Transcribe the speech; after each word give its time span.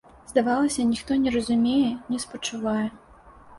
Здавалася, 0.29 0.85
ніхто 0.93 1.17
не 1.27 1.35
разумее, 1.37 1.93
не 2.15 2.19
спачувае. 2.27 2.87